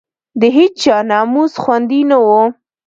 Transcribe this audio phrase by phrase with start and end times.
[0.39, 2.41] د هېچا ناموس خوندي نه وو.